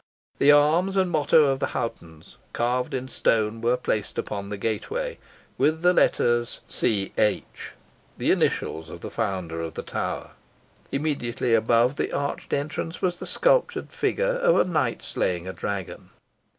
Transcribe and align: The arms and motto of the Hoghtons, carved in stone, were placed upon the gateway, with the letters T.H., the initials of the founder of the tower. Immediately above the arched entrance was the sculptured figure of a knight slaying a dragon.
The 0.39 0.51
arms 0.51 0.95
and 0.97 1.11
motto 1.11 1.43
of 1.45 1.59
the 1.59 1.67
Hoghtons, 1.77 2.37
carved 2.53 2.95
in 2.95 3.07
stone, 3.07 3.61
were 3.61 3.77
placed 3.77 4.17
upon 4.17 4.49
the 4.49 4.57
gateway, 4.57 5.19
with 5.59 5.83
the 5.83 5.93
letters 5.93 6.61
T.H., 6.69 7.43
the 8.17 8.31
initials 8.31 8.89
of 8.89 9.01
the 9.01 9.11
founder 9.11 9.61
of 9.61 9.75
the 9.75 9.83
tower. 9.83 10.31
Immediately 10.91 11.53
above 11.53 11.97
the 11.97 12.11
arched 12.11 12.51
entrance 12.51 12.99
was 13.03 13.19
the 13.19 13.27
sculptured 13.27 13.91
figure 13.91 14.37
of 14.39 14.55
a 14.57 14.63
knight 14.63 15.03
slaying 15.03 15.47
a 15.47 15.53
dragon. 15.53 16.09